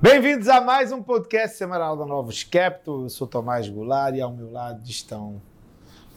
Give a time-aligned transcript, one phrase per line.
[0.00, 3.02] Bem-vindos a mais um podcast semanal da Novos Capital.
[3.02, 5.42] Eu sou Tomás Goulart e ao meu lado estão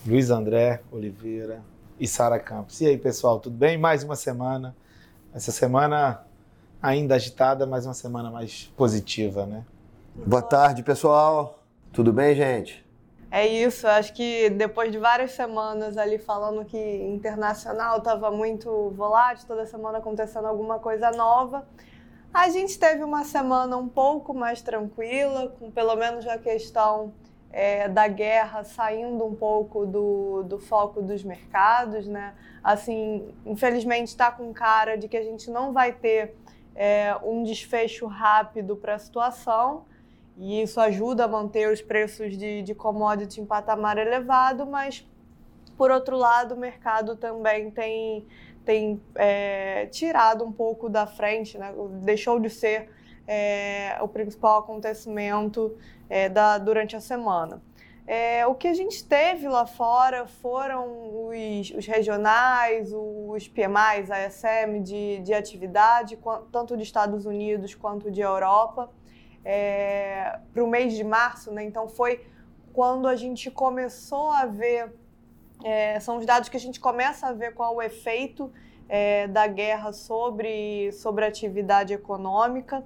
[0.05, 1.63] Luiz André Oliveira
[1.99, 2.79] e Sara Campos.
[2.79, 3.79] E aí, pessoal, tudo bem?
[3.79, 4.75] Mais uma semana.
[5.33, 6.23] Essa semana
[6.79, 9.65] ainda agitada, mas uma semana mais positiva, né?
[10.13, 11.63] Boa tarde, pessoal.
[11.91, 12.85] Tudo bem, gente?
[13.31, 19.47] É isso, acho que depois de várias semanas ali falando que internacional estava muito volátil,
[19.47, 21.65] toda semana acontecendo alguma coisa nova,
[22.33, 27.13] a gente teve uma semana um pouco mais tranquila, com pelo menos a questão
[27.51, 32.33] é, da guerra saindo um pouco do, do foco dos mercados, né?
[32.63, 36.35] Assim, infelizmente está com cara de que a gente não vai ter
[36.75, 39.83] é, um desfecho rápido para a situação
[40.37, 45.05] e isso ajuda a manter os preços de, de commodity em patamar elevado, mas
[45.77, 48.25] por outro lado o mercado também tem
[48.65, 51.73] tem é, tirado um pouco da frente, né?
[52.03, 52.89] deixou de ser
[53.27, 55.75] é, o principal acontecimento
[56.09, 57.61] é, da, durante a semana.
[58.07, 64.29] É, o que a gente teve lá fora foram os, os regionais, os PMIs, a
[64.29, 66.19] SM de, de atividade,
[66.51, 68.89] tanto de Estados Unidos quanto de Europa,
[69.45, 71.51] é, para o mês de março.
[71.51, 71.63] Né?
[71.63, 72.25] Então, foi
[72.73, 74.93] quando a gente começou a ver
[75.63, 78.51] é, são os dados que a gente começa a ver qual o efeito
[78.87, 82.83] é, da guerra sobre, sobre a atividade econômica,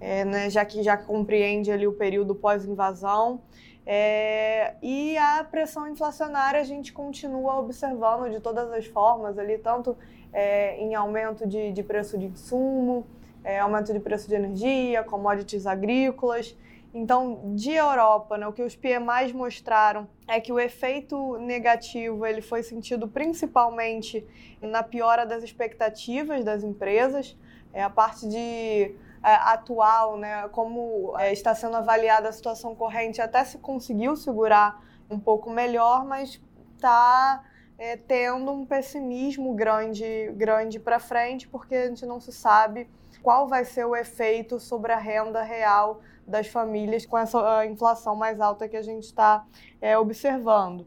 [0.00, 3.40] é, né, já que já compreende ali o período pós-invasão.
[3.84, 9.96] É, e a pressão inflacionária a gente continua observando de todas as formas ali, tanto
[10.32, 13.06] é, em aumento de, de preço de insumo,
[13.42, 16.56] é, aumento de preço de energia, commodities agrícolas.
[16.92, 22.42] Então, de Europa, né, o que os PMIs mostraram é que o efeito negativo ele
[22.42, 24.26] foi sentido principalmente
[24.60, 27.36] na piora das expectativas das empresas,
[27.72, 33.20] é, a parte de é, atual, né, como é, está sendo avaliada a situação corrente,
[33.20, 36.40] até se conseguiu segurar um pouco melhor, mas
[36.74, 37.44] está
[37.80, 42.86] é, tendo um pessimismo grande, grande para frente, porque a gente não se sabe
[43.22, 48.38] qual vai ser o efeito sobre a renda real das famílias com essa inflação mais
[48.38, 49.46] alta que a gente está
[49.80, 50.86] é, observando.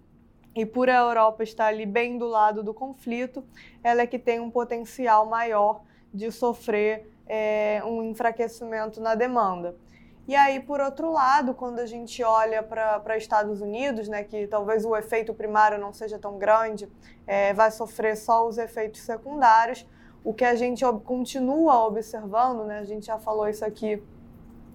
[0.55, 3.43] E por a Europa estar ali bem do lado do conflito,
[3.83, 5.81] ela é que tem um potencial maior
[6.13, 9.75] de sofrer é, um enfraquecimento na demanda.
[10.25, 14.85] E aí, por outro lado, quando a gente olha para Estados Unidos, né, que talvez
[14.85, 16.89] o efeito primário não seja tão grande,
[17.27, 19.85] é, vai sofrer só os efeitos secundários,
[20.23, 24.01] o que a gente continua observando, né, a gente já falou isso aqui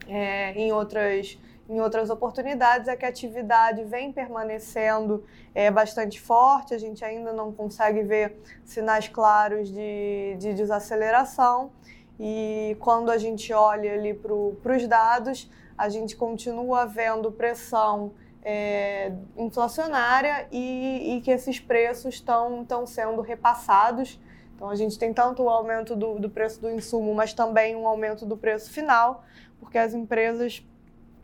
[0.07, 6.75] é, em, outras, em outras oportunidades, é que a atividade vem permanecendo é, bastante forte,
[6.75, 11.71] a gente ainda não consegue ver sinais claros de, de desaceleração.
[12.19, 18.13] E quando a gente olha ali para os dados, a gente continua vendo pressão
[18.43, 24.21] é, inflacionária e, e, que esses preços estão sendo repassados.
[24.57, 27.87] Então a gente tem tanto o aumento do, do preço do insumo, mas também um
[27.87, 29.25] aumento do preço final
[29.59, 30.65] porque as empresas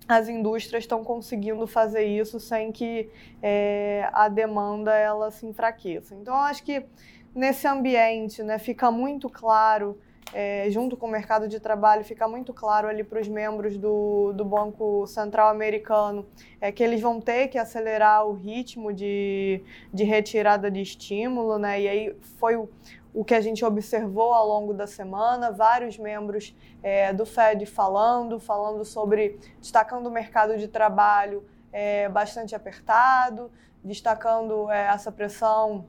[0.07, 3.09] as indústrias estão conseguindo fazer isso sem que
[3.43, 6.15] é, a demanda ela se enfraqueça.
[6.15, 6.85] Então, acho que
[7.35, 9.99] nesse ambiente né, fica muito claro,
[10.35, 14.33] é, junto com o mercado de trabalho, fica muito claro ali para os membros do,
[14.33, 16.27] do Banco Central Americano
[16.61, 19.63] é, que eles vão ter que acelerar o ritmo de,
[19.93, 21.81] de retirada de estímulo, né?
[21.81, 22.69] E aí foi o,
[23.15, 26.53] o que a gente observou ao longo da semana, vários membros
[26.83, 33.53] é, do Fed falando, falando sobre, destacando o mercado de trabalho é, bastante apertado,
[33.85, 35.87] destacando é, essa pressão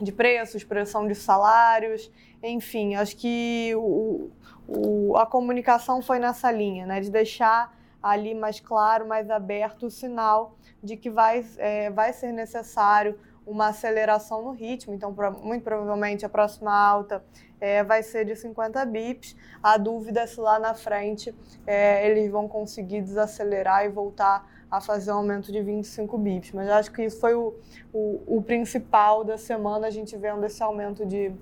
[0.00, 2.10] de preços, pressão de salários,
[2.42, 4.30] enfim, acho que o,
[4.68, 9.90] o, a comunicação foi nessa linha, né, de deixar ali mais claro, mais aberto o
[9.90, 16.24] sinal de que vai, é, vai ser necessário uma aceleração no ritmo, então muito provavelmente
[16.24, 17.22] a próxima alta
[17.60, 19.36] é, vai ser de 50 bips.
[19.62, 21.34] A dúvida é se lá na frente
[21.66, 26.52] é, eles vão conseguir desacelerar e voltar a fazer um aumento de 25 bips.
[26.52, 27.54] Mas acho que isso foi o,
[27.92, 31.32] o, o principal da semana, a gente vendo esse aumento de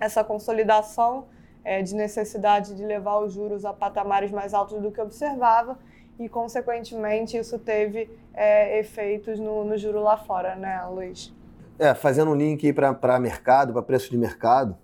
[0.00, 1.26] essa consolidação
[1.64, 5.78] é, de necessidade de levar os juros a patamares mais altos do que observava
[6.18, 11.32] e, consequentemente, isso teve é, efeitos no, no juro lá fora, né, Luiz?
[11.78, 14.76] É, fazendo um link para mercado, para preço de mercado,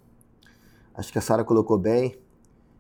[0.95, 2.17] acho que a Sara colocou bem,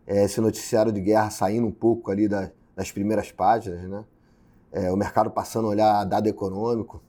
[0.06, 4.04] é, esse noticiário de guerra saindo um pouco ali da, das primeiras páginas, né?
[4.72, 7.02] É, o mercado passando a olhar dado econômico,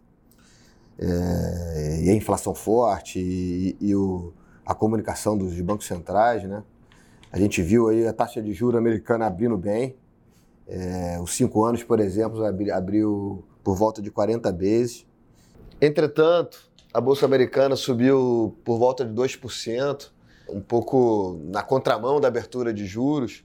[0.97, 4.33] é, e a inflação forte, e, e o,
[4.65, 6.63] a comunicação dos bancos centrais, né?
[7.31, 9.95] A gente viu aí a taxa de juros americana abrindo bem,
[10.67, 15.05] É, os cinco anos, por exemplo, abri, abriu por volta de 40 vezes.
[15.81, 20.11] Entretanto, a Bolsa Americana subiu por volta de 2%,
[20.49, 23.43] um pouco na contramão da abertura de juros.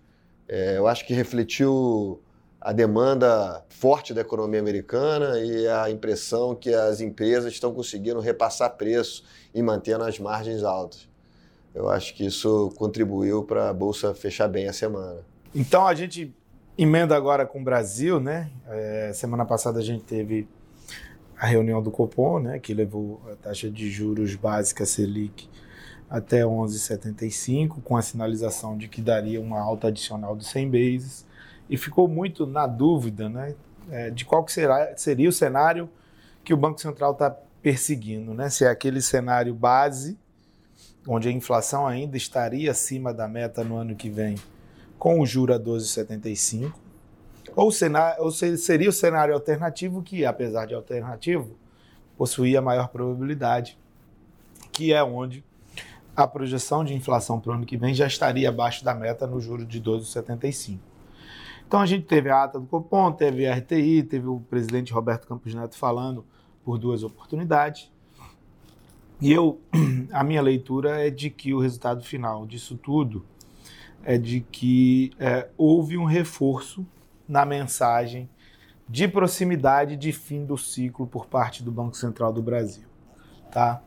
[0.48, 2.20] É, eu acho que refletiu
[2.64, 8.74] a demanda forte da economia americana e a impressão que as empresas estão conseguindo repassar
[8.74, 9.22] preço
[9.54, 11.06] e mantendo as margens altas.
[11.74, 15.18] Eu acho que isso contribuiu para a bolsa fechar bem a semana.
[15.54, 16.34] Então a gente
[16.78, 18.50] emenda agora com o Brasil, né?
[18.66, 20.48] É, semana passada a gente teve
[21.38, 25.50] a reunião do Copom, né, que levou a taxa de juros básica Selic
[26.08, 31.26] até 11,75, com a sinalização de que daria uma alta adicional de 100 bases
[31.74, 33.52] e ficou muito na dúvida né,
[33.90, 35.90] é, de qual que será, seria o cenário
[36.44, 38.32] que o Banco Central está perseguindo.
[38.32, 38.48] Né?
[38.48, 40.16] Se é aquele cenário base,
[41.06, 44.36] onde a inflação ainda estaria acima da meta no ano que vem,
[44.96, 46.72] com o juro a 12,75,
[47.56, 51.56] ou, cenário, ou seria o cenário alternativo, que, apesar de alternativo,
[52.16, 53.76] possuía maior probabilidade,
[54.70, 55.44] que é onde
[56.14, 59.40] a projeção de inflação para o ano que vem já estaria abaixo da meta no
[59.40, 60.93] juro de 12,75.
[61.66, 65.26] Então a gente teve a ata do Copom, teve a RTI, teve o presidente Roberto
[65.26, 66.24] Campos Neto falando
[66.64, 67.90] por duas oportunidades.
[69.20, 69.60] E eu,
[70.12, 73.24] a minha leitura é de que o resultado final disso tudo
[74.04, 76.86] é de que é, houve um reforço
[77.26, 78.28] na mensagem
[78.88, 82.84] de proximidade de fim do ciclo por parte do Banco Central do Brasil.
[83.50, 83.82] Tá?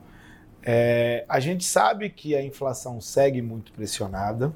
[0.62, 4.52] É, a gente sabe que a inflação segue muito pressionada,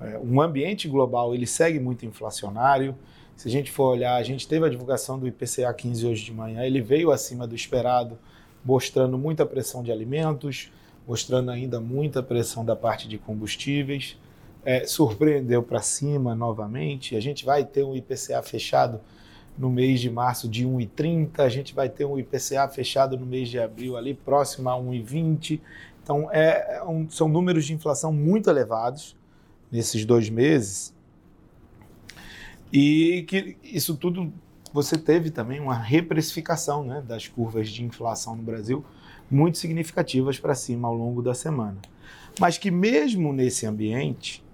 [0.00, 2.94] é, um ambiente global ele segue muito inflacionário.
[3.36, 6.32] Se a gente for olhar, a gente teve a divulgação do IPCA 15 hoje de
[6.32, 8.18] manhã, ele veio acima do esperado,
[8.64, 10.70] mostrando muita pressão de alimentos,
[11.06, 14.16] mostrando ainda muita pressão da parte de combustíveis.
[14.64, 17.16] É, surpreendeu para cima novamente.
[17.16, 18.98] A gente vai ter um IPCA fechado
[19.58, 23.48] no mês de março de 1,30, a gente vai ter um IPCA fechado no mês
[23.48, 25.60] de abril ali próximo a 1,20.
[26.02, 29.16] Então, é, é, um, são números de inflação muito elevados
[29.74, 30.94] nesses dois meses.
[32.72, 34.32] E que isso tudo
[34.72, 38.84] você teve também uma reprecificação né, das curvas de inflação no Brasil
[39.30, 41.78] muito significativas para cima ao longo da semana.
[42.38, 44.44] Mas que mesmo nesse ambiente,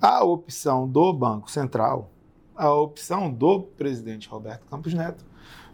[0.00, 2.10] a opção do Banco Central,
[2.56, 5.24] a opção do presidente Roberto Campos Neto,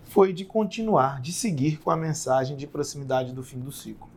[0.05, 4.09] foi de continuar, de seguir com a mensagem de proximidade do fim do ciclo.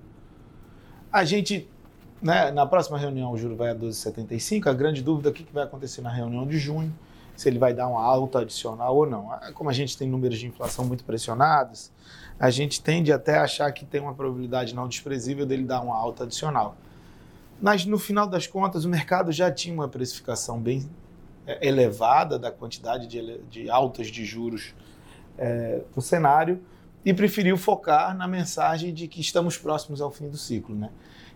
[1.12, 1.70] A gente
[2.22, 4.68] né, na próxima reunião o juro vai a 12,75.
[4.68, 6.94] A grande dúvida é o que vai acontecer na reunião de junho,
[7.36, 9.32] se ele vai dar uma alta adicional ou não.
[9.32, 11.92] Ah, como a gente tem números de inflação muito pressionados,
[12.40, 15.96] a gente tende até a achar que tem uma probabilidade não desprezível dele dar uma
[15.96, 16.76] alta adicional.
[17.62, 20.90] Mas no final das contas, o mercado já tinha uma precificação bem
[21.46, 24.74] é, elevada da quantidade de, de altas de juros
[25.38, 26.62] é, no cenário
[27.04, 30.76] e preferiu focar na mensagem de que estamos próximos ao fim do ciclo.
[30.76, 30.90] Né?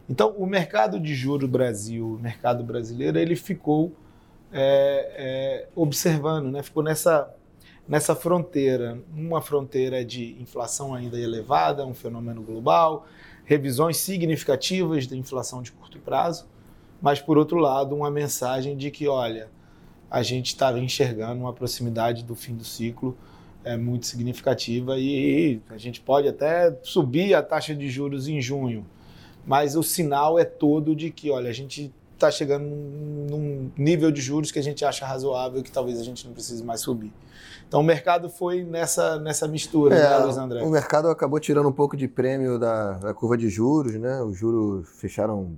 [0.10, 3.96] Então, o mercado de juro Brasil, o mercado brasileiro, ele ficou
[4.52, 6.62] é, é, observando, né?
[6.62, 7.34] ficou nessa,
[7.88, 13.08] nessa fronteira, uma fronteira de inflação ainda elevada, um fenômeno global,
[13.46, 16.48] revisões significativas da inflação de curto prazo,
[17.02, 19.50] mas, por outro lado, uma mensagem de que, olha,
[20.10, 23.18] a gente estava enxergando uma proximidade do fim do ciclo
[23.64, 28.86] é, muito significativa e, a gente pode até subir a taxa de juros em junho,
[29.46, 34.22] mas o sinal é todo de que, olha, a gente está chegando num nível de
[34.22, 37.12] juros que a gente acha razoável e que talvez a gente não precise mais subir.
[37.68, 40.62] Então o mercado foi nessa, nessa mistura, é, né, Luiz André?
[40.62, 44.22] O mercado acabou tirando um pouco de prêmio da, da curva de juros, né?
[44.22, 45.58] Os juros fecharam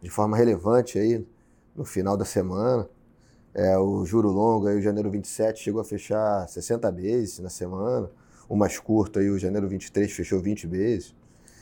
[0.00, 1.26] de forma relevante aí
[1.74, 2.88] no final da semana.
[3.58, 8.08] É, o juro longo, aí, o janeiro 27, chegou a fechar 60 vezes na semana.
[8.48, 11.12] O mais curto, aí, o janeiro 23, fechou 20 vezes.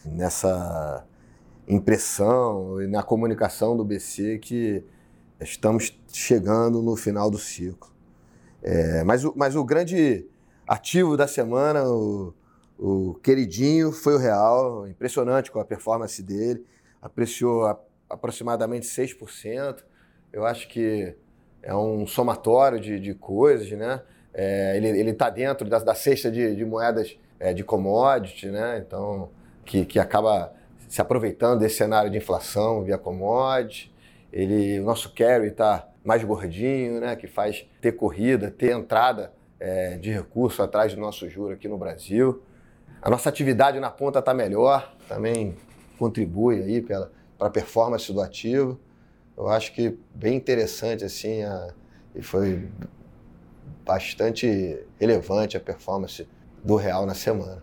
[0.05, 1.07] Nessa
[1.67, 4.85] impressão e na comunicação do BC que
[5.41, 7.91] estamos chegando no final do ciclo.
[8.63, 10.27] É, mas, o, mas o grande
[10.69, 12.35] ativo da semana, o,
[12.79, 16.63] o queridinho, foi o Real, impressionante com a performance dele,
[17.01, 19.83] apreciou a, aproximadamente 6%.
[20.31, 21.17] Eu acho que
[21.67, 24.01] é um somatório de, de coisas, né?
[24.33, 28.83] É, ele está dentro da, da cesta de, de moedas é, de commodity, né?
[28.87, 29.31] Então,
[29.65, 30.53] que, que acaba
[30.89, 33.93] se aproveitando desse cenário de inflação via commodity.
[34.33, 39.97] Ele, o nosso carry está mais gordinho, né, que faz ter corrida, ter entrada é,
[39.97, 42.43] de recurso atrás do nosso juro aqui no Brasil.
[43.03, 45.57] A nossa atividade na ponta está melhor, também
[45.99, 47.09] contribui aí para
[47.41, 48.79] a performance do ativo.
[49.37, 51.69] Eu acho que bem interessante assim, a,
[52.15, 52.67] e foi
[53.85, 56.27] bastante relevante a performance
[56.65, 57.63] do real na semana.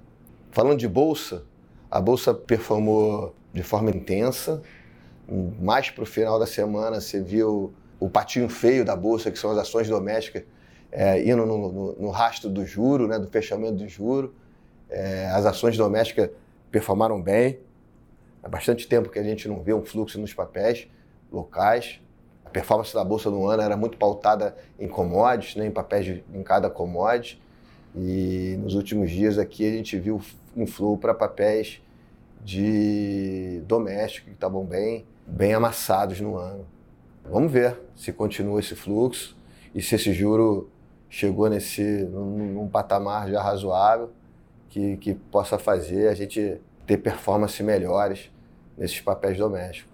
[0.52, 1.44] Falando de bolsa,
[1.90, 4.62] a bolsa performou de forma intensa.
[5.60, 9.50] Mais para o final da semana, você viu o patinho feio da bolsa, que são
[9.50, 10.44] as ações domésticas,
[10.92, 14.36] é, indo no, no, no, rastro do juro, né, do fechamento do juro.
[14.90, 16.30] É, as ações domésticas
[16.70, 17.60] performaram bem.
[18.44, 20.88] Há bastante tempo que a gente não vê um fluxo nos papéis
[21.34, 22.00] locais.
[22.46, 26.24] A performance da bolsa no ano era muito pautada em commodities, né, em papéis de,
[26.34, 27.42] em cada commodity.
[27.96, 30.22] E nos últimos dias aqui a gente viu
[30.56, 31.82] um flow para papéis
[32.44, 36.66] de doméstico que estavam bem, bem amassados no ano.
[37.24, 39.36] Vamos ver se continua esse fluxo
[39.74, 40.70] e se esse juro
[41.10, 44.12] chegou nesse num, num patamar já razoável
[44.70, 48.32] que, que possa fazer a gente ter performance melhores
[48.78, 49.93] nesses papéis domésticos.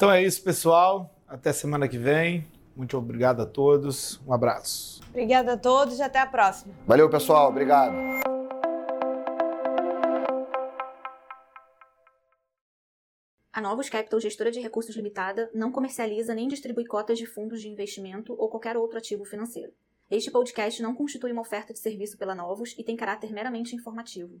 [0.00, 1.14] Então é isso, pessoal.
[1.28, 2.48] Até semana que vem.
[2.74, 4.18] Muito obrigado a todos.
[4.26, 5.02] Um abraço.
[5.10, 6.72] Obrigada a todos e até a próxima.
[6.86, 7.50] Valeu, pessoal.
[7.50, 7.94] Obrigado.
[13.52, 17.68] A Novos Capital, gestora de recursos limitada, não comercializa nem distribui cotas de fundos de
[17.68, 19.70] investimento ou qualquer outro ativo financeiro.
[20.10, 24.40] Este podcast não constitui uma oferta de serviço pela Novos e tem caráter meramente informativo.